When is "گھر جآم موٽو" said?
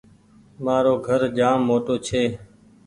1.07-1.95